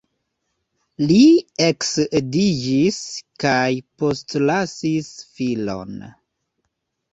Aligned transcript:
Li 1.11 1.19
eksedziĝis 1.65 2.97
kaj 3.45 3.69
postlasis 4.05 5.13
filon. 5.37 6.05